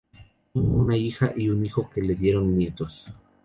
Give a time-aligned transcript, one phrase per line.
[0.51, 3.05] Tuvo una hija y un hijo que le dieron nietos.